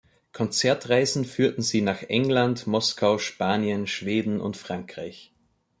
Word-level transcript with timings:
Konzertreisen 0.33 1.25
führten 1.25 1.61
sie 1.61 1.81
nach 1.83 2.01
England, 2.01 2.65
Moskau, 2.65 3.19
Spanien, 3.19 3.85
Schweden 3.85 4.41
und 4.41 4.57
Frankreich. 4.57 5.31